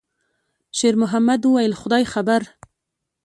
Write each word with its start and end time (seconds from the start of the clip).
شېرمحمد 0.77 1.41
وویل: 1.45 1.73
«خدای 1.81 2.03
خبر.» 2.13 2.41